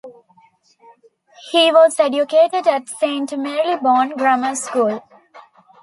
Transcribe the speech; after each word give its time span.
He 1.51 1.71
was 1.71 1.99
educated 1.99 2.65
at 2.65 2.89
Saint 2.89 3.37
Marylebone 3.37 4.15
Grammar 4.17 4.55
School. 4.55 5.07